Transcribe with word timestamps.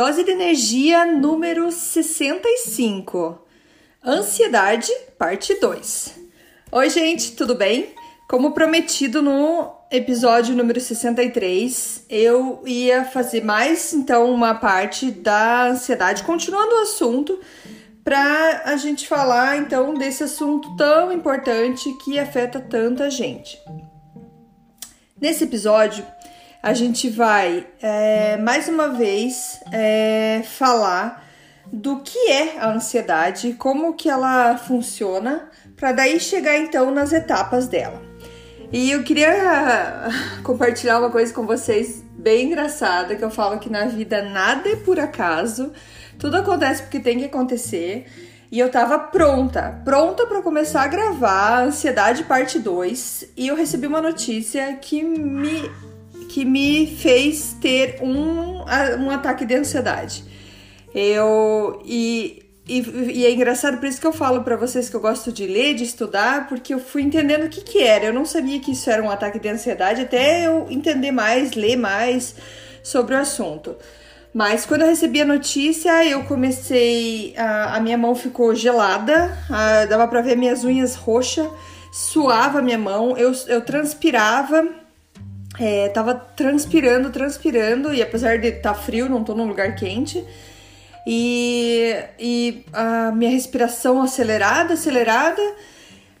Dose 0.00 0.24
de 0.24 0.30
energia 0.30 1.04
número 1.04 1.70
65. 1.70 3.38
Ansiedade, 4.02 4.90
parte 5.18 5.60
2. 5.60 6.14
Oi, 6.72 6.88
gente, 6.88 7.32
tudo 7.32 7.54
bem? 7.54 7.94
Como 8.26 8.52
prometido 8.52 9.20
no 9.20 9.70
episódio 9.90 10.56
número 10.56 10.80
63, 10.80 12.06
eu 12.08 12.62
ia 12.64 13.04
fazer 13.04 13.44
mais 13.44 13.92
então 13.92 14.32
uma 14.32 14.54
parte 14.54 15.10
da 15.10 15.66
ansiedade, 15.66 16.22
continuando 16.22 16.76
o 16.76 16.80
assunto, 16.80 17.38
para 18.02 18.62
a 18.64 18.76
gente 18.78 19.06
falar 19.06 19.58
então 19.58 19.92
desse 19.92 20.24
assunto 20.24 20.74
tão 20.76 21.12
importante 21.12 21.92
que 22.02 22.18
afeta 22.18 22.58
tanta 22.58 23.10
gente. 23.10 23.60
Nesse 25.20 25.44
episódio, 25.44 26.06
a 26.62 26.74
gente 26.74 27.08
vai 27.08 27.66
é, 27.80 28.36
mais 28.36 28.68
uma 28.68 28.88
vez 28.88 29.60
é, 29.72 30.42
falar 30.44 31.24
do 31.72 32.00
que 32.00 32.30
é 32.30 32.58
a 32.58 32.70
ansiedade, 32.70 33.54
como 33.54 33.94
que 33.94 34.08
ela 34.08 34.58
funciona, 34.58 35.48
para 35.76 35.92
daí 35.92 36.18
chegar 36.18 36.58
então 36.58 36.90
nas 36.90 37.12
etapas 37.12 37.68
dela. 37.68 38.02
E 38.72 38.90
eu 38.90 39.02
queria 39.02 40.08
compartilhar 40.44 40.98
uma 40.98 41.10
coisa 41.10 41.32
com 41.32 41.46
vocês 41.46 42.04
bem 42.12 42.46
engraçada, 42.46 43.16
que 43.16 43.24
eu 43.24 43.30
falo 43.30 43.58
que 43.58 43.70
na 43.70 43.86
vida 43.86 44.22
nada 44.22 44.68
é 44.68 44.76
por 44.76 45.00
acaso, 45.00 45.72
tudo 46.18 46.36
acontece 46.36 46.82
porque 46.82 47.00
tem 47.00 47.18
que 47.18 47.24
acontecer. 47.24 48.06
E 48.52 48.58
eu 48.58 48.68
tava 48.68 48.98
pronta, 48.98 49.80
pronta 49.84 50.26
para 50.26 50.42
começar 50.42 50.82
a 50.82 50.88
gravar 50.88 51.62
Ansiedade 51.62 52.24
Parte 52.24 52.58
2, 52.58 53.28
e 53.36 53.46
eu 53.46 53.54
recebi 53.54 53.86
uma 53.86 54.02
notícia 54.02 54.74
que 54.74 55.04
me 55.04 55.70
que 56.30 56.44
me 56.44 56.86
fez 56.86 57.56
ter 57.60 57.98
um, 58.00 58.62
um 59.00 59.10
ataque 59.10 59.44
de 59.44 59.56
ansiedade. 59.56 60.24
Eu 60.94 61.82
e, 61.84 62.44
e, 62.68 62.80
e, 63.14 63.26
é 63.26 63.32
engraçado 63.32 63.78
por 63.78 63.86
isso 63.86 64.00
que 64.00 64.06
eu 64.06 64.12
falo 64.12 64.42
para 64.42 64.56
vocês 64.56 64.88
que 64.88 64.94
eu 64.94 65.00
gosto 65.00 65.32
de 65.32 65.44
ler, 65.44 65.74
de 65.74 65.82
estudar, 65.82 66.48
porque 66.48 66.72
eu 66.72 66.78
fui 66.78 67.02
entendendo 67.02 67.44
o 67.44 67.48
que 67.48 67.62
que 67.62 67.82
era. 67.82 68.04
Eu 68.04 68.14
não 68.14 68.24
sabia 68.24 68.60
que 68.60 68.70
isso 68.70 68.88
era 68.88 69.02
um 69.02 69.10
ataque 69.10 69.40
de 69.40 69.48
ansiedade 69.48 70.02
até 70.02 70.46
eu 70.46 70.68
entender 70.70 71.10
mais, 71.10 71.54
ler 71.54 71.76
mais 71.76 72.36
sobre 72.82 73.14
o 73.14 73.18
assunto. 73.18 73.74
Mas 74.32 74.64
quando 74.64 74.82
eu 74.82 74.88
recebi 74.88 75.20
a 75.20 75.24
notícia, 75.24 76.04
eu 76.06 76.22
comecei. 76.22 77.34
A, 77.36 77.76
a 77.76 77.80
minha 77.80 77.98
mão 77.98 78.14
ficou 78.14 78.54
gelada, 78.54 79.36
a, 79.50 79.84
dava 79.86 80.06
para 80.06 80.22
ver 80.22 80.36
minhas 80.36 80.62
unhas 80.62 80.94
roxas, 80.94 81.48
suava 81.92 82.62
minha 82.62 82.78
mão, 82.78 83.16
eu, 83.18 83.32
eu 83.48 83.60
transpirava 83.62 84.79
é, 85.60 85.90
tava 85.90 86.14
transpirando, 86.14 87.10
transpirando, 87.10 87.92
e 87.92 88.00
apesar 88.00 88.38
de 88.38 88.48
estar 88.48 88.72
tá 88.72 88.74
frio, 88.74 89.10
não 89.10 89.22
tô 89.22 89.34
num 89.34 89.46
lugar 89.46 89.74
quente. 89.74 90.24
E, 91.06 91.94
e 92.18 92.64
a 92.72 93.12
minha 93.12 93.30
respiração 93.30 94.00
acelerada, 94.00 94.72
acelerada. 94.72 95.42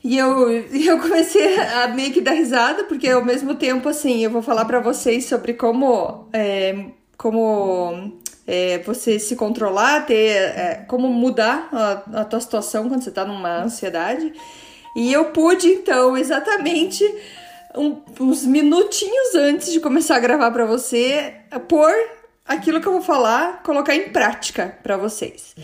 E 0.04 0.18
eu, 0.18 0.50
eu 0.70 0.98
comecei 1.00 1.58
a 1.58 1.88
meio 1.88 2.12
que 2.12 2.20
dar 2.20 2.32
risada, 2.32 2.84
porque 2.84 3.08
ao 3.08 3.24
mesmo 3.24 3.54
tempo, 3.54 3.88
assim, 3.88 4.22
eu 4.22 4.30
vou 4.30 4.42
falar 4.42 4.66
para 4.66 4.78
vocês 4.78 5.24
sobre 5.24 5.54
como, 5.54 6.28
é, 6.34 6.84
como 7.16 8.12
é, 8.46 8.78
você 8.80 9.18
se 9.18 9.36
controlar, 9.36 10.04
ter, 10.04 10.32
é, 10.36 10.84
como 10.86 11.08
mudar 11.08 11.70
a, 11.72 12.20
a 12.20 12.24
tua 12.26 12.40
situação 12.40 12.90
quando 12.90 13.02
você 13.02 13.10
tá 13.10 13.24
numa 13.24 13.62
ansiedade. 13.62 14.34
E 14.94 15.10
eu 15.10 15.26
pude, 15.26 15.66
então, 15.68 16.14
exatamente 16.14 17.04
um, 17.76 18.00
uns 18.18 18.44
minutinhos 18.44 19.34
antes 19.34 19.72
de 19.72 19.80
começar 19.80 20.16
a 20.16 20.20
gravar 20.20 20.50
para 20.50 20.66
você, 20.66 21.34
por 21.68 21.92
aquilo 22.46 22.80
que 22.80 22.86
eu 22.86 22.92
vou 22.92 23.02
falar, 23.02 23.62
colocar 23.62 23.94
em 23.94 24.10
prática 24.10 24.76
para 24.82 24.96
vocês. 24.96 25.54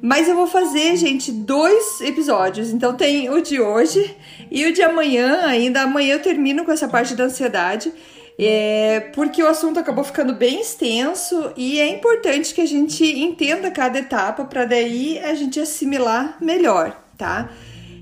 Mas 0.00 0.28
eu 0.28 0.34
vou 0.34 0.46
fazer, 0.46 0.96
gente, 0.96 1.30
dois 1.30 2.00
episódios. 2.00 2.70
Então 2.70 2.94
tem 2.94 3.30
o 3.30 3.40
de 3.40 3.60
hoje 3.60 4.16
e 4.50 4.66
o 4.66 4.72
de 4.72 4.82
amanhã. 4.82 5.46
Ainda 5.46 5.82
amanhã 5.82 6.14
eu 6.14 6.22
termino 6.22 6.64
com 6.64 6.72
essa 6.72 6.88
parte 6.88 7.14
da 7.14 7.24
ansiedade. 7.24 7.92
É, 8.38 9.10
porque 9.14 9.42
o 9.42 9.46
assunto 9.46 9.78
acabou 9.78 10.02
ficando 10.02 10.34
bem 10.34 10.62
extenso 10.62 11.52
e 11.54 11.78
é 11.78 11.86
importante 11.86 12.54
que 12.54 12.62
a 12.62 12.66
gente 12.66 13.04
entenda 13.04 13.70
cada 13.70 13.98
etapa 13.98 14.44
para 14.44 14.64
daí 14.64 15.18
a 15.18 15.34
gente 15.34 15.60
assimilar 15.60 16.38
melhor, 16.40 16.98
tá? 17.18 17.50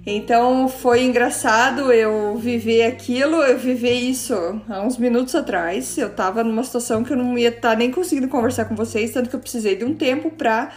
Então 0.07 0.67
foi 0.67 1.03
engraçado 1.05 1.93
eu 1.93 2.35
viver 2.37 2.85
aquilo, 2.85 3.37
eu 3.43 3.59
viver 3.59 3.93
isso 3.93 4.35
há 4.69 4.83
uns 4.83 4.97
minutos 4.97 5.35
atrás. 5.35 5.99
Eu 5.99 6.11
tava 6.11 6.43
numa 6.43 6.65
situação 6.65 7.05
que 7.05 7.13
eu 7.13 7.17
não 7.17 7.37
ia 7.37 7.49
estar 7.51 7.71
tá 7.71 7.77
nem 7.77 7.91
conseguindo 7.91 8.29
conversar 8.29 8.65
com 8.65 8.75
vocês, 8.75 9.13
tanto 9.13 9.29
que 9.29 9.37
eu 9.37 9.41
precisei 9.41 9.77
de 9.77 9.85
um 9.85 9.95
tempo 9.95 10.31
para 10.31 10.71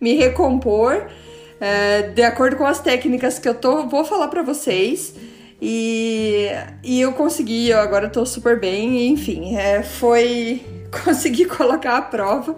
me 0.00 0.14
recompor, 0.14 1.08
é, 1.60 2.02
de 2.02 2.22
acordo 2.22 2.56
com 2.56 2.66
as 2.66 2.80
técnicas 2.80 3.38
que 3.38 3.48
eu 3.48 3.54
tô, 3.54 3.86
vou 3.86 4.04
falar 4.04 4.28
para 4.28 4.42
vocês. 4.42 5.14
E, 5.60 6.46
e 6.82 7.02
eu 7.02 7.12
consegui, 7.12 7.68
eu 7.68 7.78
agora 7.78 8.08
tô 8.08 8.24
super 8.24 8.58
bem, 8.58 9.08
enfim, 9.08 9.56
é, 9.56 9.82
foi 9.82 10.64
conseguir 11.04 11.44
colocar 11.46 11.98
a 11.98 12.02
prova. 12.02 12.56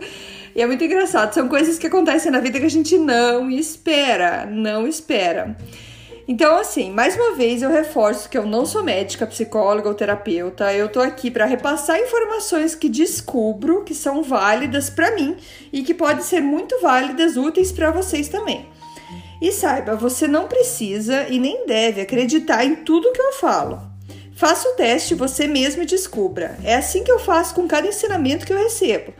E 0.54 0.62
é 0.62 0.66
muito 0.66 0.84
engraçado, 0.84 1.32
são 1.32 1.48
coisas 1.48 1.78
que 1.78 1.86
acontecem 1.88 2.30
na 2.30 2.38
vida 2.38 2.60
que 2.60 2.66
a 2.66 2.70
gente 2.70 2.96
não 2.96 3.50
espera, 3.50 4.46
não 4.46 4.86
espera. 4.86 5.56
Então, 6.34 6.56
assim, 6.56 6.90
mais 6.90 7.14
uma 7.14 7.34
vez 7.34 7.60
eu 7.60 7.68
reforço 7.68 8.26
que 8.26 8.38
eu 8.38 8.46
não 8.46 8.64
sou 8.64 8.82
médica, 8.82 9.26
psicóloga 9.26 9.90
ou 9.90 9.94
terapeuta. 9.94 10.72
Eu 10.72 10.88
tô 10.88 10.98
aqui 10.98 11.30
para 11.30 11.44
repassar 11.44 12.00
informações 12.00 12.74
que 12.74 12.88
descubro 12.88 13.84
que 13.84 13.94
são 13.94 14.22
válidas 14.22 14.88
para 14.88 15.14
mim 15.14 15.36
e 15.70 15.82
que 15.82 15.92
podem 15.92 16.24
ser 16.24 16.40
muito 16.40 16.80
válidas, 16.80 17.36
úteis 17.36 17.70
para 17.70 17.90
vocês 17.90 18.30
também. 18.30 18.66
E 19.42 19.52
saiba, 19.52 19.94
você 19.94 20.26
não 20.26 20.48
precisa 20.48 21.26
e 21.28 21.38
nem 21.38 21.66
deve 21.66 22.00
acreditar 22.00 22.64
em 22.64 22.76
tudo 22.76 23.12
que 23.12 23.20
eu 23.20 23.32
falo. 23.34 23.82
Faça 24.34 24.66
o 24.70 24.72
teste 24.72 25.14
você 25.14 25.46
mesmo 25.46 25.82
e 25.82 25.86
descubra. 25.86 26.56
É 26.64 26.76
assim 26.76 27.04
que 27.04 27.12
eu 27.12 27.18
faço 27.18 27.54
com 27.54 27.68
cada 27.68 27.88
ensinamento 27.88 28.46
que 28.46 28.54
eu 28.54 28.58
recebo. 28.58 29.12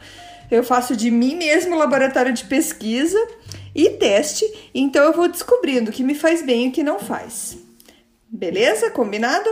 Eu 0.49 0.63
faço 0.63 0.95
de 0.95 1.11
mim 1.11 1.35
mesmo 1.35 1.77
laboratório 1.77 2.33
de 2.33 2.45
pesquisa 2.45 3.19
e 3.75 3.89
teste, 3.91 4.45
então 4.73 5.03
eu 5.03 5.13
vou 5.13 5.27
descobrindo 5.27 5.89
o 5.89 5.93
que 5.93 6.03
me 6.03 6.15
faz 6.15 6.41
bem 6.41 6.65
e 6.65 6.69
o 6.69 6.71
que 6.71 6.83
não 6.83 6.99
faz. 6.99 7.57
Beleza? 8.29 8.89
Combinado? 8.89 9.49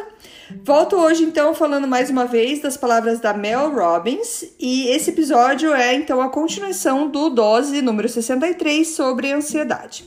Volto 0.63 0.95
hoje 0.95 1.23
então 1.23 1.53
falando 1.53 1.87
mais 1.87 2.09
uma 2.09 2.25
vez 2.25 2.59
das 2.59 2.75
palavras 2.75 3.19
da 3.19 3.33
Mel 3.33 3.73
Robbins 3.73 4.43
e 4.59 4.87
esse 4.87 5.11
episódio 5.11 5.73
é 5.73 5.93
então 5.93 6.19
a 6.19 6.29
continuação 6.29 7.07
do 7.07 7.29
dose 7.29 7.81
número 7.81 8.09
63 8.09 8.87
sobre 8.87 9.31
ansiedade. 9.31 10.03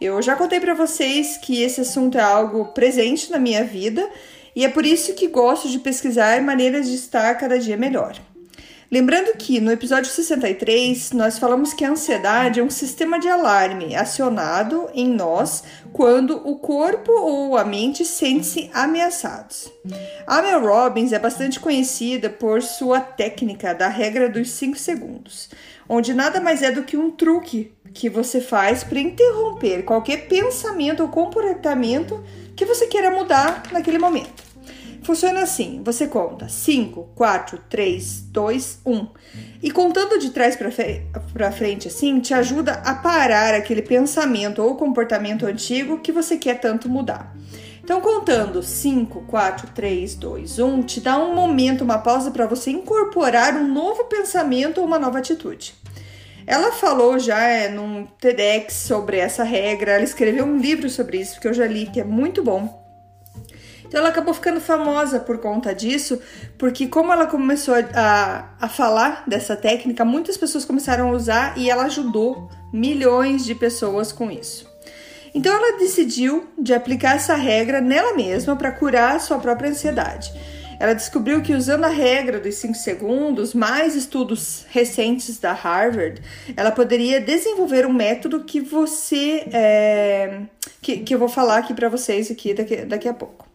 Eu 0.00 0.20
já 0.20 0.34
contei 0.34 0.60
para 0.60 0.74
vocês 0.74 1.36
que 1.36 1.62
esse 1.62 1.82
assunto 1.82 2.18
é 2.18 2.22
algo 2.22 2.66
presente 2.72 3.30
na 3.30 3.38
minha 3.38 3.64
vida 3.64 4.08
e 4.54 4.64
é 4.64 4.68
por 4.68 4.86
isso 4.86 5.14
que 5.14 5.28
gosto 5.28 5.68
de 5.68 5.78
pesquisar 5.78 6.40
maneiras 6.42 6.88
de 6.88 6.94
estar 6.94 7.34
cada 7.34 7.58
dia 7.58 7.76
melhor. 7.76 8.18
Lembrando 8.96 9.36
que 9.36 9.60
no 9.60 9.70
episódio 9.70 10.10
63 10.10 11.12
nós 11.12 11.38
falamos 11.38 11.74
que 11.74 11.84
a 11.84 11.90
ansiedade 11.90 12.60
é 12.60 12.62
um 12.62 12.70
sistema 12.70 13.20
de 13.20 13.28
alarme 13.28 13.94
acionado 13.94 14.88
em 14.94 15.06
nós 15.06 15.62
quando 15.92 16.40
o 16.48 16.56
corpo 16.56 17.12
ou 17.12 17.58
a 17.58 17.62
mente 17.62 18.06
sentem-se 18.06 18.70
ameaçados. 18.72 19.70
A 20.26 20.40
Mel 20.40 20.62
Robbins 20.62 21.12
é 21.12 21.18
bastante 21.18 21.60
conhecida 21.60 22.30
por 22.30 22.62
sua 22.62 22.98
técnica 22.98 23.74
da 23.74 23.88
regra 23.88 24.30
dos 24.30 24.48
5 24.52 24.78
segundos, 24.78 25.50
onde 25.86 26.14
nada 26.14 26.40
mais 26.40 26.62
é 26.62 26.72
do 26.72 26.82
que 26.82 26.96
um 26.96 27.10
truque 27.10 27.74
que 27.92 28.08
você 28.08 28.40
faz 28.40 28.82
para 28.82 28.98
interromper 28.98 29.82
qualquer 29.82 30.26
pensamento 30.26 31.02
ou 31.02 31.10
comportamento 31.10 32.24
que 32.56 32.64
você 32.64 32.86
queira 32.86 33.10
mudar 33.10 33.62
naquele 33.70 33.98
momento. 33.98 34.55
Funciona 35.06 35.42
assim: 35.42 35.82
você 35.84 36.08
conta 36.08 36.48
5, 36.48 37.10
4, 37.14 37.60
3, 37.70 38.22
2, 38.22 38.80
1. 38.84 39.06
E 39.62 39.70
contando 39.70 40.18
de 40.18 40.30
trás 40.30 40.56
para 40.56 41.52
frente 41.52 41.86
assim, 41.86 42.18
te 42.18 42.34
ajuda 42.34 42.72
a 42.84 42.92
parar 42.92 43.54
aquele 43.54 43.82
pensamento 43.82 44.60
ou 44.60 44.74
comportamento 44.74 45.46
antigo 45.46 46.00
que 46.00 46.10
você 46.10 46.36
quer 46.36 46.58
tanto 46.58 46.88
mudar. 46.88 47.32
Então, 47.84 48.00
contando 48.00 48.64
5, 48.64 49.26
4, 49.28 49.68
3, 49.72 50.16
2, 50.16 50.58
1, 50.58 50.82
te 50.82 51.00
dá 51.00 51.16
um 51.16 51.36
momento, 51.36 51.84
uma 51.84 51.98
pausa 51.98 52.32
para 52.32 52.48
você 52.48 52.72
incorporar 52.72 53.54
um 53.54 53.72
novo 53.72 54.06
pensamento 54.06 54.78
ou 54.80 54.86
uma 54.88 54.98
nova 54.98 55.18
atitude. 55.18 55.72
Ela 56.44 56.72
falou 56.72 57.16
já 57.16 57.44
é, 57.44 57.68
num 57.68 58.06
TEDx 58.20 58.74
sobre 58.74 59.18
essa 59.18 59.44
regra, 59.44 59.92
ela 59.92 60.02
escreveu 60.02 60.44
um 60.44 60.58
livro 60.58 60.90
sobre 60.90 61.20
isso 61.20 61.40
que 61.40 61.46
eu 61.46 61.54
já 61.54 61.64
li, 61.64 61.86
que 61.86 62.00
é 62.00 62.04
muito 62.04 62.42
bom. 62.42 62.85
Então 63.86 64.00
ela 64.00 64.08
acabou 64.08 64.34
ficando 64.34 64.60
famosa 64.60 65.20
por 65.20 65.38
conta 65.38 65.74
disso, 65.74 66.20
porque 66.58 66.86
como 66.86 67.12
ela 67.12 67.26
começou 67.26 67.74
a, 67.94 68.50
a 68.60 68.68
falar 68.68 69.24
dessa 69.26 69.56
técnica, 69.56 70.04
muitas 70.04 70.36
pessoas 70.36 70.64
começaram 70.64 71.08
a 71.08 71.12
usar 71.12 71.56
e 71.56 71.70
ela 71.70 71.84
ajudou 71.84 72.50
milhões 72.72 73.44
de 73.44 73.54
pessoas 73.54 74.12
com 74.12 74.30
isso. 74.30 74.68
Então 75.34 75.54
ela 75.54 75.78
decidiu 75.78 76.48
de 76.58 76.72
aplicar 76.72 77.16
essa 77.16 77.34
regra 77.34 77.80
nela 77.80 78.14
mesma 78.14 78.56
para 78.56 78.72
curar 78.72 79.16
a 79.16 79.18
sua 79.18 79.38
própria 79.38 79.70
ansiedade. 79.70 80.32
Ela 80.78 80.94
descobriu 80.94 81.40
que 81.42 81.54
usando 81.54 81.84
a 81.84 81.88
regra 81.88 82.38
dos 82.38 82.54
5 82.56 82.74
segundos, 82.74 83.54
mais 83.54 83.94
estudos 83.94 84.66
recentes 84.68 85.38
da 85.38 85.52
Harvard, 85.52 86.20
ela 86.56 86.70
poderia 86.70 87.20
desenvolver 87.20 87.86
um 87.86 87.92
método 87.92 88.44
que 88.44 88.60
você. 88.60 89.46
É, 89.52 90.40
que, 90.82 90.98
que 90.98 91.14
eu 91.14 91.18
vou 91.18 91.28
falar 91.28 91.58
aqui 91.58 91.72
para 91.72 91.88
vocês 91.88 92.30
aqui 92.30 92.52
daqui, 92.52 92.76
daqui 92.84 93.08
a 93.08 93.14
pouco. 93.14 93.45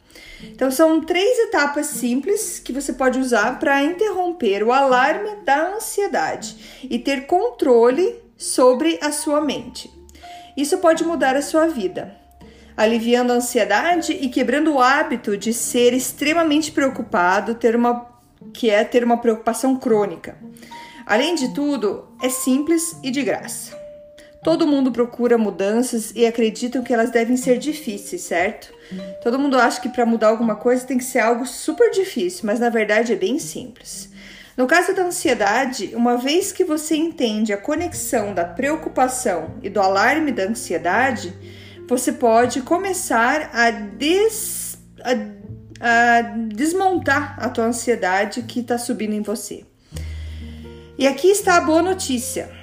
Então, 0.43 0.71
são 0.71 1.01
três 1.01 1.39
etapas 1.39 1.87
simples 1.87 2.59
que 2.59 2.73
você 2.73 2.93
pode 2.93 3.19
usar 3.19 3.59
para 3.59 3.83
interromper 3.83 4.63
o 4.63 4.71
alarme 4.71 5.29
da 5.45 5.75
ansiedade 5.75 6.55
e 6.83 6.97
ter 6.99 7.25
controle 7.25 8.15
sobre 8.37 8.97
a 9.01 9.11
sua 9.11 9.41
mente. 9.41 9.91
Isso 10.57 10.77
pode 10.79 11.03
mudar 11.03 11.35
a 11.35 11.41
sua 11.41 11.67
vida 11.67 12.21
aliviando 12.75 13.31
a 13.31 13.35
ansiedade 13.35 14.13
e 14.13 14.29
quebrando 14.29 14.73
o 14.73 14.79
hábito 14.79 15.37
de 15.37 15.53
ser 15.53 15.93
extremamente 15.93 16.71
preocupado, 16.71 17.55
ter 17.55 17.75
uma 17.75 18.09
que 18.53 18.69
é 18.69 18.83
ter 18.83 19.03
uma 19.03 19.17
preocupação 19.17 19.75
crônica. 19.77 20.35
Além 21.05 21.35
de 21.35 21.53
tudo, 21.53 22.07
é 22.21 22.29
simples 22.29 22.97
e 23.03 23.11
de 23.11 23.21
graça. 23.21 23.80
Todo 24.43 24.65
mundo 24.65 24.91
procura 24.91 25.37
mudanças 25.37 26.11
e 26.15 26.25
acreditam 26.25 26.81
que 26.81 26.91
elas 26.91 27.11
devem 27.11 27.37
ser 27.37 27.59
difíceis, 27.59 28.21
certo? 28.23 28.73
Todo 29.21 29.37
mundo 29.37 29.57
acha 29.57 29.79
que 29.79 29.89
para 29.89 30.05
mudar 30.05 30.29
alguma 30.29 30.55
coisa 30.55 30.85
tem 30.85 30.97
que 30.97 31.03
ser 31.03 31.19
algo 31.19 31.45
super 31.45 31.91
difícil, 31.91 32.41
mas 32.45 32.59
na 32.59 32.69
verdade 32.69 33.13
é 33.13 33.15
bem 33.15 33.37
simples. 33.37 34.09
No 34.57 34.65
caso 34.65 34.93
da 34.95 35.03
ansiedade, 35.03 35.91
uma 35.93 36.17
vez 36.17 36.51
que 36.51 36.63
você 36.63 36.95
entende 36.95 37.53
a 37.53 37.57
conexão 37.57 38.33
da 38.33 38.43
preocupação 38.43 39.55
e 39.61 39.69
do 39.69 39.79
alarme 39.79 40.31
da 40.31 40.43
ansiedade, 40.43 41.33
você 41.87 42.11
pode 42.11 42.61
começar 42.61 43.51
a, 43.53 43.69
des, 43.69 44.77
a, 45.03 46.17
a 46.17 46.21
desmontar 46.47 47.35
a 47.39 47.47
tua 47.47 47.65
ansiedade 47.65 48.41
que 48.41 48.59
está 48.59 48.77
subindo 48.77 49.13
em 49.13 49.21
você. 49.21 49.65
E 50.97 51.07
aqui 51.07 51.27
está 51.27 51.57
a 51.57 51.61
boa 51.61 51.81
notícia. 51.81 52.60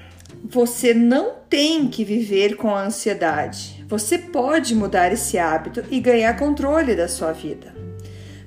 Você 0.51 0.95
não 0.95 1.35
tem 1.51 1.89
que 1.89 2.03
viver 2.03 2.57
com 2.57 2.75
a 2.75 2.83
ansiedade. 2.85 3.85
Você 3.87 4.17
pode 4.17 4.75
mudar 4.75 5.13
esse 5.13 5.37
hábito 5.37 5.85
e 5.91 6.01
ganhar 6.01 6.39
controle 6.39 6.97
da 6.97 7.07
sua 7.07 7.33
vida. 7.33 7.75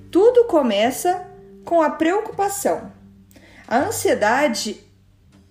Tudo 0.09 0.45
começa 0.45 1.27
com 1.63 1.79
a 1.79 1.91
preocupação. 1.91 2.91
A 3.67 3.77
ansiedade 3.77 4.83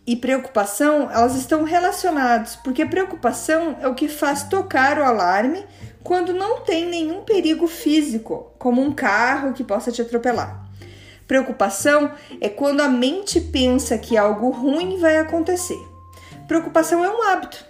e 0.04 0.16
preocupação, 0.16 1.08
elas 1.08 1.36
estão 1.36 1.62
relacionadas, 1.62 2.56
porque 2.56 2.84
preocupação 2.84 3.76
é 3.80 3.86
o 3.86 3.94
que 3.94 4.08
faz 4.08 4.42
tocar 4.42 4.98
o 4.98 5.04
alarme 5.04 5.64
quando 6.02 6.34
não 6.34 6.62
tem 6.62 6.84
nenhum 6.84 7.22
perigo 7.22 7.68
físico, 7.68 8.52
como 8.58 8.82
um 8.82 8.92
carro 8.92 9.52
que 9.52 9.62
possa 9.62 9.92
te 9.92 10.02
atropelar. 10.02 10.68
Preocupação 11.28 12.10
é 12.40 12.48
quando 12.48 12.80
a 12.80 12.88
mente 12.88 13.40
pensa 13.40 13.96
que 13.96 14.16
algo 14.16 14.50
ruim 14.50 14.98
vai 14.98 15.16
acontecer. 15.16 15.89
Preocupação 16.50 17.04
é 17.04 17.08
um 17.08 17.22
hábito. 17.22 17.64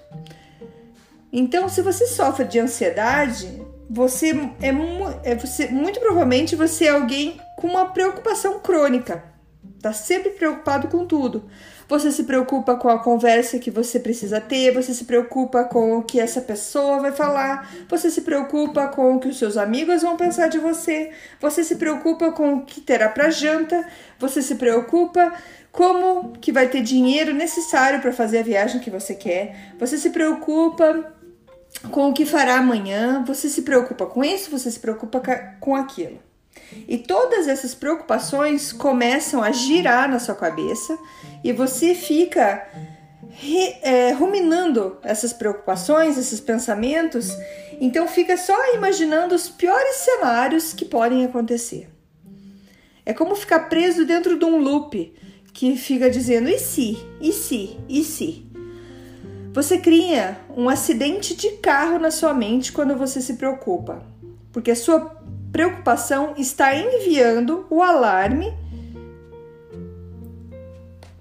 Então, 1.30 1.68
se 1.68 1.82
você 1.82 2.06
sofre 2.06 2.46
de 2.46 2.58
ansiedade, 2.58 3.62
você 3.90 4.30
é, 4.62 5.30
é 5.30 5.34
você, 5.34 5.68
muito 5.68 6.00
provavelmente 6.00 6.56
você 6.56 6.86
é 6.86 6.88
alguém 6.88 7.38
com 7.58 7.66
uma 7.66 7.90
preocupação 7.92 8.58
crônica. 8.58 9.22
Tá 9.82 9.92
sempre 9.92 10.30
preocupado 10.30 10.88
com 10.88 11.04
tudo. 11.04 11.44
Você 11.90 12.10
se 12.10 12.24
preocupa 12.24 12.76
com 12.76 12.88
a 12.88 12.98
conversa 12.98 13.58
que 13.58 13.70
você 13.70 14.00
precisa 14.00 14.40
ter, 14.40 14.72
você 14.72 14.94
se 14.94 15.04
preocupa 15.04 15.64
com 15.64 15.98
o 15.98 16.02
que 16.02 16.18
essa 16.18 16.40
pessoa 16.40 17.00
vai 17.00 17.12
falar, 17.12 17.70
você 17.88 18.10
se 18.10 18.22
preocupa 18.22 18.88
com 18.88 19.16
o 19.16 19.20
que 19.20 19.28
os 19.28 19.38
seus 19.38 19.56
amigos 19.58 20.00
vão 20.00 20.16
pensar 20.16 20.48
de 20.48 20.58
você, 20.58 21.10
você 21.38 21.64
se 21.64 21.76
preocupa 21.76 22.32
com 22.32 22.54
o 22.54 22.64
que 22.64 22.80
terá 22.80 23.08
para 23.08 23.28
janta, 23.28 23.84
você 24.18 24.40
se 24.40 24.54
preocupa 24.54 25.34
como 25.72 26.32
que 26.40 26.52
vai 26.52 26.68
ter 26.68 26.82
dinheiro 26.82 27.32
necessário 27.32 28.00
para 28.00 28.12
fazer 28.12 28.38
a 28.38 28.42
viagem 28.42 28.80
que 28.80 28.90
você 28.90 29.14
quer, 29.14 29.74
você 29.78 29.96
se 29.96 30.10
preocupa 30.10 31.14
com 31.90 32.10
o 32.10 32.12
que 32.12 32.26
fará 32.26 32.56
amanhã, 32.56 33.24
você 33.24 33.48
se 33.48 33.62
preocupa 33.62 34.06
com 34.06 34.24
isso, 34.24 34.50
você 34.50 34.70
se 34.70 34.80
preocupa 34.80 35.20
com 35.60 35.76
aquilo. 35.76 36.18
E 36.88 36.98
todas 36.98 37.48
essas 37.48 37.74
preocupações 37.74 38.72
começam 38.72 39.42
a 39.42 39.50
girar 39.52 40.08
na 40.08 40.18
sua 40.18 40.34
cabeça 40.34 40.98
e 41.42 41.52
você 41.52 41.94
fica 41.94 42.66
é, 43.82 44.12
ruminando 44.12 44.98
essas 45.02 45.32
preocupações, 45.32 46.18
esses 46.18 46.40
pensamentos, 46.40 47.30
então 47.80 48.06
fica 48.06 48.36
só 48.36 48.74
imaginando 48.74 49.34
os 49.34 49.48
piores 49.48 49.96
cenários 49.96 50.72
que 50.72 50.84
podem 50.84 51.24
acontecer. 51.24 51.88
É 53.06 53.12
como 53.12 53.34
ficar 53.34 53.68
preso 53.68 54.04
dentro 54.04 54.38
de 54.38 54.44
um 54.44 54.58
loop 54.58 55.14
que 55.52 55.76
fica 55.76 56.10
dizendo 56.10 56.48
e 56.48 56.58
se, 56.58 56.98
e 57.20 57.32
se, 57.32 57.78
e 57.88 58.04
se. 58.04 58.50
Você 59.52 59.78
cria 59.78 60.38
um 60.56 60.68
acidente 60.68 61.34
de 61.34 61.50
carro 61.56 61.98
na 61.98 62.10
sua 62.10 62.32
mente 62.32 62.72
quando 62.72 62.96
você 62.96 63.20
se 63.20 63.34
preocupa, 63.34 64.02
porque 64.52 64.70
a 64.70 64.76
sua 64.76 65.16
preocupação 65.50 66.34
está 66.36 66.74
enviando 66.74 67.66
o 67.68 67.82
alarme 67.82 68.54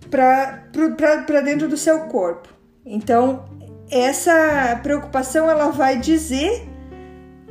para 0.09 1.41
dentro 1.43 1.67
do 1.67 1.77
seu 1.77 2.01
corpo. 2.01 2.49
Então, 2.85 3.45
essa 3.89 4.79
preocupação 4.83 5.49
ela 5.49 5.69
vai 5.69 5.97
dizer 5.97 6.67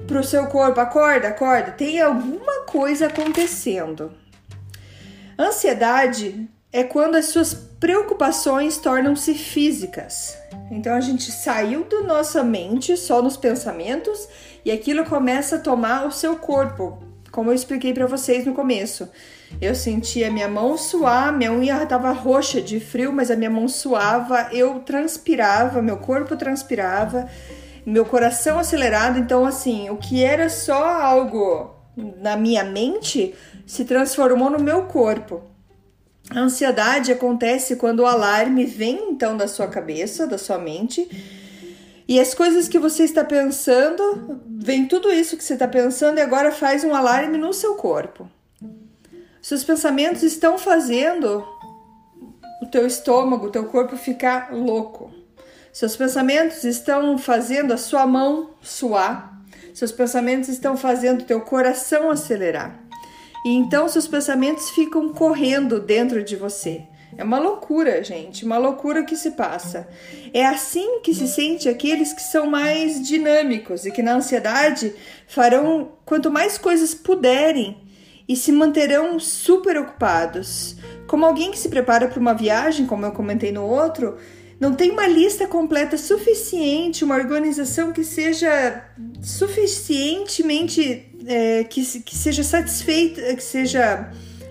para 0.07 0.21
o 0.21 0.25
seu 0.25 0.47
corpo: 0.47 0.81
acorda, 0.81 1.29
acorda, 1.29 1.73
tem 1.73 2.01
alguma 2.01 2.63
coisa 2.67 3.07
acontecendo. 3.07 4.13
Ansiedade 5.39 6.49
é 6.72 6.84
quando 6.84 7.17
as 7.17 7.27
suas 7.27 7.55
preocupações 7.55 8.77
tornam-se 8.77 9.34
físicas. 9.34 10.37
Então 10.70 10.94
a 10.94 11.01
gente 11.01 11.31
saiu 11.32 11.84
da 11.84 12.03
nossa 12.03 12.43
mente 12.43 12.96
só 12.96 13.22
nos 13.22 13.37
pensamentos 13.37 14.29
e 14.65 14.70
aquilo 14.70 15.05
começa 15.05 15.56
a 15.56 15.60
tomar 15.60 16.06
o 16.06 16.13
seu 16.13 16.37
corpo, 16.37 16.98
como 17.32 17.51
eu 17.51 17.55
expliquei 17.55 17.94
para 17.94 18.06
vocês 18.06 18.44
no 18.44 18.55
começo. 18.55 19.08
Eu 19.60 19.75
sentia 19.75 20.31
minha 20.31 20.48
mão 20.48 20.77
suar, 20.77 21.32
minha 21.32 21.53
unha 21.53 21.82
estava 21.82 22.13
roxa 22.13 22.60
de 22.60 22.79
frio, 22.79 23.13
mas 23.13 23.31
a 23.31 23.37
minha 23.37 23.48
mão 23.48 23.67
suava, 23.67 24.48
eu 24.53 24.81
transpirava, 24.81 25.81
meu 25.81 25.96
corpo 25.96 26.37
transpirava, 26.37 27.27
meu 27.87 28.05
coração 28.05 28.58
acelerado. 28.58 29.19
Então, 29.19 29.46
assim, 29.46 29.89
o 29.89 29.96
que 29.96 30.22
era 30.22 30.51
só 30.51 30.84
algo 31.01 31.75
na 31.96 32.37
minha 32.37 32.63
mente 32.63 33.34
se 33.67 33.87
transformou 33.87 34.51
no 34.51 34.58
meu 34.58 34.82
corpo. 34.82 35.43
A 36.31 36.41
ansiedade 36.41 37.11
acontece 37.11 37.77
quando 37.77 38.01
o 38.01 38.06
alarme 38.06 38.67
vem 38.67 39.11
então 39.11 39.37
da 39.37 39.49
sua 39.49 39.67
cabeça, 39.67 40.27
da 40.27 40.37
sua 40.37 40.58
mente, 40.58 41.08
e 42.06 42.19
as 42.19 42.32
coisas 42.32 42.69
que 42.69 42.79
você 42.79 43.05
está 43.05 43.23
pensando, 43.23 44.41
vem 44.47 44.87
tudo 44.87 45.11
isso 45.11 45.37
que 45.37 45.44
você 45.44 45.53
está 45.55 45.69
pensando 45.69 46.19
e 46.19 46.23
agora 46.23 46.51
faz 46.51 46.82
um 46.82 46.94
alarme 46.94 47.37
no 47.37 47.53
seu 47.53 47.75
corpo. 47.75 48.31
Seus 49.43 49.63
pensamentos 49.63 50.23
estão 50.23 50.58
fazendo 50.58 51.47
o 52.63 52.67
teu 52.67 52.87
estômago, 52.87 53.47
o 53.47 53.51
teu 53.51 53.67
corpo 53.67 53.97
ficar 53.97 54.55
louco. 54.55 55.13
Seus 55.70 55.97
pensamentos 55.97 56.65
estão 56.65 57.19
fazendo 57.19 57.73
a 57.73 57.77
sua 57.77 58.06
mão 58.06 58.51
suar. 58.63 59.39
Seus 59.75 59.93
pensamentos 59.93 60.49
estão 60.49 60.77
fazendo 60.77 61.20
o 61.20 61.25
teu 61.25 61.43
coração 61.43 62.11
acelerar. 62.11 62.88
E 63.48 63.55
então 63.55 63.88
seus 63.88 64.06
pensamentos 64.06 64.69
ficam 64.69 65.08
correndo 65.08 65.81
dentro 65.81 66.22
de 66.22 66.36
você. 66.36 66.82
É 67.17 67.24
uma 67.24 67.38
loucura, 67.38 68.05
gente, 68.05 68.44
uma 68.44 68.58
loucura 68.58 69.06
que 69.06 69.17
se 69.17 69.31
passa. 69.31 69.88
É 70.34 70.44
assim 70.44 71.00
que 71.00 71.14
se 71.14 71.26
sente 71.26 71.67
aqueles 71.67 72.12
que 72.12 72.20
são 72.20 72.44
mais 72.44 73.02
dinâmicos 73.02 73.86
e 73.86 73.90
que 73.90 74.02
na 74.02 74.17
ansiedade 74.17 74.94
farão 75.26 75.93
quanto 76.05 76.31
mais 76.31 76.58
coisas 76.58 76.94
puderem 76.94 77.78
e 78.28 78.36
se 78.36 78.52
manterão 78.52 79.19
super 79.19 79.78
ocupados. 79.78 80.76
Como 81.06 81.24
alguém 81.24 81.50
que 81.50 81.58
se 81.58 81.70
prepara 81.70 82.06
para 82.06 82.20
uma 82.20 82.34
viagem, 82.34 82.84
como 82.84 83.06
eu 83.06 83.12
comentei 83.12 83.50
no 83.50 83.64
outro, 83.64 84.19
não 84.60 84.74
tem 84.74 84.91
uma 84.91 85.06
lista 85.06 85.46
completa 85.46 85.96
suficiente, 85.96 87.05
uma 87.05 87.15
organização 87.15 87.93
que 87.93 88.03
seja 88.03 88.84
suficientemente 89.22 91.12
é, 91.27 91.65
que, 91.65 91.84
que 92.03 92.17
seja 92.17 92.43
satisfeito, 92.43 93.20
que 93.36 93.43
seja 93.43 94.10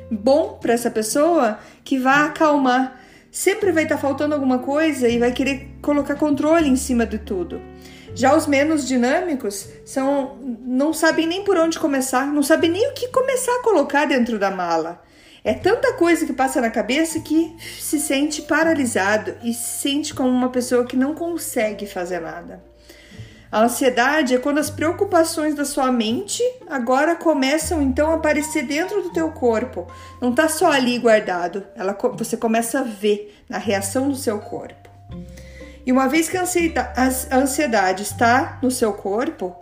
bom 0.09 0.57
para 0.61 0.73
essa 0.73 0.89
pessoa, 0.89 1.59
que 1.83 1.99
vá 1.99 2.25
acalmar. 2.25 3.01
Sempre 3.29 3.71
vai 3.71 3.83
estar 3.83 3.95
tá 3.95 4.01
faltando 4.01 4.33
alguma 4.33 4.59
coisa 4.59 5.09
e 5.09 5.19
vai 5.19 5.31
querer 5.31 5.77
colocar 5.81 6.15
controle 6.15 6.69
em 6.69 6.77
cima 6.77 7.05
de 7.05 7.19
tudo. 7.19 7.61
Já 8.15 8.35
os 8.35 8.47
menos 8.47 8.87
dinâmicos 8.87 9.67
são 9.85 10.37
não 10.65 10.93
sabem 10.93 11.27
nem 11.27 11.43
por 11.43 11.57
onde 11.57 11.77
começar, 11.77 12.25
não 12.27 12.41
sabem 12.41 12.71
nem 12.71 12.89
o 12.89 12.93
que 12.93 13.09
começar 13.09 13.51
a 13.57 13.61
colocar 13.61 14.05
dentro 14.05 14.39
da 14.39 14.49
mala. 14.49 15.03
É 15.47 15.53
tanta 15.53 15.93
coisa 15.93 16.25
que 16.25 16.33
passa 16.33 16.59
na 16.59 16.69
cabeça 16.69 17.21
que 17.21 17.55
se 17.79 18.01
sente 18.01 18.41
paralisado 18.41 19.33
e 19.41 19.53
se 19.53 19.79
sente 19.79 20.13
como 20.13 20.27
uma 20.27 20.49
pessoa 20.49 20.83
que 20.83 20.97
não 20.97 21.15
consegue 21.15 21.87
fazer 21.87 22.19
nada. 22.19 22.61
A 23.49 23.63
ansiedade 23.63 24.35
é 24.35 24.39
quando 24.39 24.57
as 24.57 24.69
preocupações 24.69 25.55
da 25.55 25.63
sua 25.63 25.89
mente 25.89 26.43
agora 26.69 27.15
começam 27.15 27.81
então 27.81 28.11
a 28.11 28.15
aparecer 28.15 28.63
dentro 28.63 29.01
do 29.01 29.13
teu 29.13 29.31
corpo. 29.31 29.87
Não 30.19 30.31
está 30.31 30.49
só 30.49 30.69
ali 30.69 30.99
guardado, 30.99 31.65
ela, 31.77 31.97
você 32.17 32.35
começa 32.35 32.81
a 32.81 32.83
ver 32.83 33.41
na 33.47 33.57
reação 33.57 34.09
do 34.09 34.17
seu 34.17 34.39
corpo. 34.39 34.89
E 35.85 35.93
uma 35.93 36.09
vez 36.09 36.27
que 36.27 36.35
a 36.35 36.43
ansiedade 37.31 38.03
está 38.03 38.59
no 38.61 38.69
seu 38.69 38.91
corpo, 38.91 39.55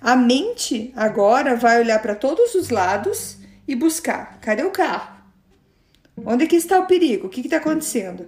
a 0.00 0.14
mente 0.14 0.92
agora 0.94 1.56
vai 1.56 1.80
olhar 1.80 2.00
para 2.00 2.14
todos 2.14 2.54
os 2.54 2.70
lados 2.70 3.38
e 3.66 3.74
buscar: 3.74 4.38
cadê 4.40 4.62
o 4.62 4.70
carro? 4.70 5.11
Onde 6.16 6.46
que 6.46 6.56
está 6.56 6.78
o 6.78 6.86
perigo? 6.86 7.26
O 7.26 7.30
que 7.30 7.40
está 7.40 7.56
acontecendo? 7.56 8.26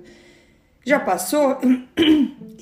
Já 0.85 1.01
passou? 1.01 1.59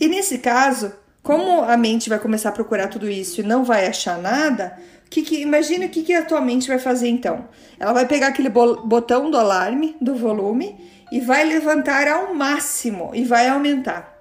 E 0.01 0.09
nesse 0.09 0.39
caso, 0.39 0.93
como 1.23 1.63
a 1.63 1.77
mente 1.77 2.09
vai 2.09 2.19
começar 2.19 2.49
a 2.49 2.53
procurar 2.53 2.89
tudo 2.89 3.09
isso 3.09 3.41
e 3.41 3.45
não 3.45 3.63
vai 3.63 3.87
achar 3.87 4.19
nada, 4.19 4.77
que, 5.09 5.23
que, 5.23 5.41
imagina 5.41 5.87
o 5.87 5.89
que, 5.89 6.03
que 6.03 6.15
a 6.15 6.25
tua 6.25 6.41
mente 6.41 6.67
vai 6.67 6.79
fazer 6.79 7.09
então. 7.09 7.47
Ela 7.79 7.93
vai 7.93 8.07
pegar 8.07 8.29
aquele 8.29 8.49
botão 8.49 9.31
do 9.31 9.37
alarme, 9.37 9.95
do 10.01 10.15
volume, 10.15 10.77
e 11.13 11.21
vai 11.21 11.45
levantar 11.45 12.09
ao 12.09 12.35
máximo 12.35 13.11
e 13.13 13.23
vai 13.23 13.47
aumentar. 13.47 14.19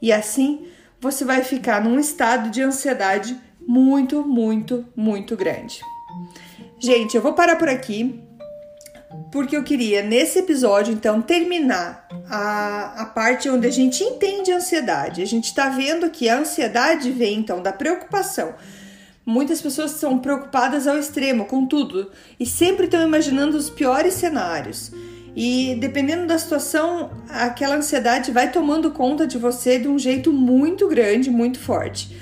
E 0.00 0.12
assim 0.12 0.66
você 1.00 1.24
vai 1.24 1.42
ficar 1.42 1.82
num 1.82 1.98
estado 1.98 2.50
de 2.50 2.62
ansiedade 2.62 3.36
muito, 3.66 4.22
muito, 4.22 4.86
muito 4.94 5.36
grande. 5.36 5.80
Gente, 6.78 7.16
eu 7.16 7.22
vou 7.22 7.32
parar 7.32 7.56
por 7.56 7.68
aqui 7.68 8.22
porque 9.30 9.56
eu 9.56 9.64
queria 9.64 10.02
nesse 10.02 10.38
episódio 10.38 10.92
então 10.92 11.20
terminar 11.20 12.06
a, 12.28 13.02
a 13.02 13.06
parte 13.06 13.48
onde 13.48 13.66
a 13.66 13.70
gente 13.70 14.02
entende 14.02 14.52
a 14.52 14.56
ansiedade. 14.56 15.22
A 15.22 15.26
gente 15.26 15.46
está 15.46 15.68
vendo 15.68 16.10
que 16.10 16.28
a 16.28 16.38
ansiedade 16.38 17.10
vem 17.10 17.38
então 17.38 17.62
da 17.62 17.72
preocupação. 17.72 18.54
Muitas 19.26 19.60
pessoas 19.60 19.92
são 19.92 20.18
preocupadas 20.18 20.86
ao 20.86 20.98
extremo 20.98 21.46
com 21.46 21.66
tudo 21.66 22.10
e 22.38 22.44
sempre 22.44 22.84
estão 22.84 23.02
imaginando 23.02 23.56
os 23.56 23.70
piores 23.70 24.14
cenários. 24.14 24.92
E 25.34 25.76
dependendo 25.80 26.26
da 26.26 26.38
situação, 26.38 27.10
aquela 27.28 27.76
ansiedade 27.76 28.30
vai 28.30 28.52
tomando 28.52 28.90
conta 28.90 29.26
de 29.26 29.38
você 29.38 29.78
de 29.78 29.88
um 29.88 29.98
jeito 29.98 30.32
muito 30.32 30.86
grande, 30.88 31.30
muito 31.30 31.58
forte. 31.58 32.14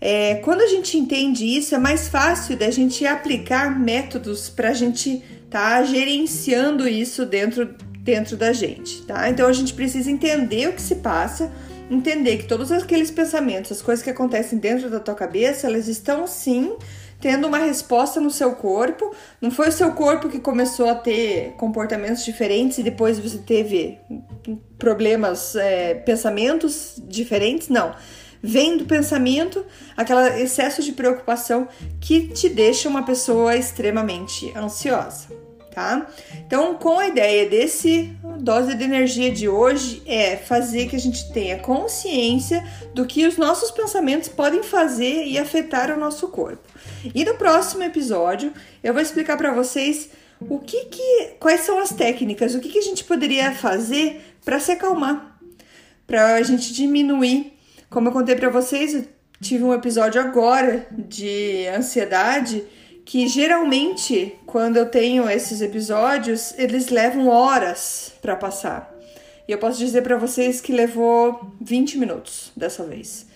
É, 0.00 0.36
quando 0.36 0.60
a 0.60 0.66
gente 0.66 0.98
entende 0.98 1.46
isso, 1.46 1.74
é 1.74 1.78
mais 1.78 2.08
fácil 2.08 2.56
da 2.56 2.70
gente 2.70 3.06
aplicar 3.06 3.76
métodos 3.78 4.50
para 4.50 4.68
a 4.68 4.74
gente 4.74 5.22
tá 5.54 5.84
gerenciando 5.84 6.88
isso 6.88 7.24
dentro, 7.24 7.76
dentro 8.00 8.36
da 8.36 8.52
gente, 8.52 9.02
tá? 9.02 9.30
Então 9.30 9.46
a 9.46 9.52
gente 9.52 9.72
precisa 9.72 10.10
entender 10.10 10.68
o 10.68 10.72
que 10.72 10.82
se 10.82 10.96
passa, 10.96 11.48
entender 11.88 12.38
que 12.38 12.48
todos 12.48 12.72
aqueles 12.72 13.08
pensamentos, 13.08 13.70
as 13.70 13.80
coisas 13.80 14.02
que 14.02 14.10
acontecem 14.10 14.58
dentro 14.58 14.90
da 14.90 14.98
tua 14.98 15.14
cabeça, 15.14 15.68
elas 15.68 15.86
estão 15.86 16.26
sim 16.26 16.74
tendo 17.20 17.46
uma 17.46 17.58
resposta 17.58 18.20
no 18.20 18.32
seu 18.32 18.56
corpo. 18.56 19.14
Não 19.40 19.52
foi 19.52 19.68
o 19.68 19.72
seu 19.72 19.92
corpo 19.92 20.28
que 20.28 20.40
começou 20.40 20.88
a 20.88 20.94
ter 20.96 21.52
comportamentos 21.56 22.24
diferentes 22.24 22.78
e 22.78 22.82
depois 22.82 23.20
você 23.20 23.38
teve 23.38 24.00
problemas, 24.76 25.54
é, 25.54 25.94
pensamentos 25.94 27.00
diferentes, 27.06 27.68
não. 27.68 27.94
Vem 28.42 28.76
do 28.76 28.86
pensamento 28.86 29.64
aquele 29.96 30.42
excesso 30.42 30.82
de 30.82 30.90
preocupação 30.90 31.68
que 32.00 32.26
te 32.26 32.48
deixa 32.48 32.88
uma 32.88 33.04
pessoa 33.04 33.56
extremamente 33.56 34.52
ansiosa 34.56 35.43
tá? 35.74 36.06
Então, 36.46 36.76
com 36.76 36.98
a 36.98 37.08
ideia 37.08 37.48
desse 37.48 38.16
dose 38.38 38.74
de 38.76 38.84
energia 38.84 39.30
de 39.30 39.48
hoje 39.48 40.02
é 40.06 40.36
fazer 40.36 40.86
que 40.88 40.94
a 40.94 41.00
gente 41.00 41.32
tenha 41.32 41.58
consciência 41.58 42.64
do 42.94 43.04
que 43.04 43.26
os 43.26 43.36
nossos 43.36 43.72
pensamentos 43.72 44.28
podem 44.28 44.62
fazer 44.62 45.26
e 45.26 45.36
afetar 45.36 45.90
o 45.90 45.98
nosso 45.98 46.28
corpo. 46.28 46.62
E 47.12 47.24
no 47.24 47.34
próximo 47.34 47.82
episódio, 47.82 48.52
eu 48.82 48.92
vou 48.92 49.02
explicar 49.02 49.36
para 49.36 49.52
vocês 49.52 50.10
o 50.40 50.60
que 50.60 50.84
que 50.86 51.34
quais 51.40 51.62
são 51.62 51.78
as 51.78 51.90
técnicas, 51.90 52.54
o 52.54 52.60
que 52.60 52.68
que 52.68 52.78
a 52.78 52.82
gente 52.82 53.02
poderia 53.02 53.52
fazer 53.52 54.20
para 54.44 54.60
se 54.60 54.72
acalmar, 54.72 55.38
para 56.06 56.36
a 56.36 56.42
gente 56.42 56.72
diminuir. 56.72 57.52
Como 57.90 58.08
eu 58.08 58.12
contei 58.12 58.36
para 58.36 58.48
vocês, 58.48 58.94
eu 58.94 59.04
tive 59.40 59.64
um 59.64 59.74
episódio 59.74 60.20
agora 60.20 60.86
de 60.92 61.66
ansiedade 61.68 62.64
que 63.04 63.28
geralmente 63.28 64.38
quando 64.46 64.76
eu 64.76 64.86
tenho 64.86 65.28
esses 65.28 65.60
episódios, 65.60 66.54
eles 66.56 66.88
levam 66.88 67.28
horas 67.28 68.12
para 68.22 68.34
passar. 68.34 68.92
E 69.46 69.52
eu 69.52 69.58
posso 69.58 69.78
dizer 69.78 70.02
para 70.02 70.16
vocês 70.16 70.60
que 70.60 70.72
levou 70.72 71.52
20 71.60 71.98
minutos 71.98 72.50
dessa 72.56 72.82
vez. 72.84 73.26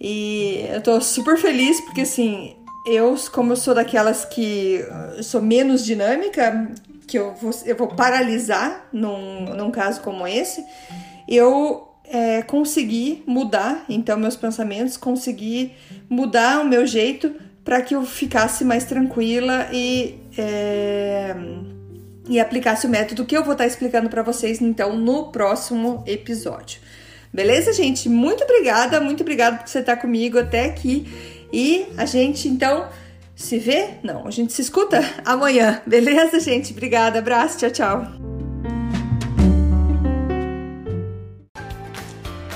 E 0.00 0.64
eu 0.72 0.80
tô 0.80 1.00
super 1.00 1.36
feliz 1.36 1.80
porque 1.80 2.02
assim, 2.02 2.56
eu, 2.86 3.16
como 3.32 3.52
eu 3.52 3.56
sou 3.56 3.74
daquelas 3.74 4.24
que 4.24 4.84
sou 5.22 5.42
menos 5.42 5.84
dinâmica, 5.84 6.70
que 7.06 7.18
eu 7.18 7.34
vou, 7.34 7.50
eu 7.64 7.76
vou 7.76 7.88
paralisar 7.88 8.88
num, 8.92 9.46
num 9.54 9.70
caso 9.70 10.00
como 10.00 10.26
esse, 10.26 10.64
eu 11.28 11.88
é, 12.04 12.42
consegui 12.42 13.22
mudar 13.26 13.84
então 13.88 14.16
meus 14.16 14.36
pensamentos, 14.36 14.96
consegui 14.96 15.72
mudar 16.08 16.60
o 16.60 16.64
meu 16.64 16.86
jeito 16.86 17.34
para 17.64 17.80
que 17.80 17.94
eu 17.94 18.04
ficasse 18.04 18.64
mais 18.64 18.84
tranquila 18.84 19.68
e, 19.72 20.18
é, 20.36 21.34
e 22.28 22.40
aplicasse 22.40 22.86
o 22.86 22.90
método 22.90 23.24
que 23.24 23.36
eu 23.36 23.44
vou 23.44 23.52
estar 23.52 23.64
tá 23.64 23.68
explicando 23.68 24.08
para 24.08 24.22
vocês 24.22 24.60
então 24.60 24.96
no 24.96 25.30
próximo 25.30 26.02
episódio. 26.06 26.80
Beleza, 27.32 27.72
gente? 27.72 28.08
Muito 28.08 28.44
obrigada, 28.44 29.00
muito 29.00 29.22
obrigada 29.22 29.58
por 29.58 29.68
você 29.68 29.78
estar 29.78 29.96
comigo 29.96 30.38
até 30.38 30.66
aqui 30.66 31.06
e 31.52 31.86
a 31.96 32.04
gente 32.04 32.48
então 32.48 32.88
se 33.34 33.58
vê? 33.58 33.94
Não, 34.02 34.26
a 34.26 34.30
gente 34.30 34.52
se 34.52 34.62
escuta 34.62 35.02
amanhã. 35.24 35.80
Beleza, 35.86 36.38
gente? 36.40 36.72
Obrigada, 36.72 37.20
abraço, 37.20 37.58
tchau, 37.58 37.70
tchau. 37.70 38.06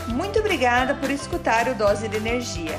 Muito 0.08 0.38
obrigada 0.38 0.94
por 0.94 1.10
escutar 1.10 1.68
o 1.68 1.74
Dose 1.74 2.08
de 2.08 2.16
Energia. 2.16 2.78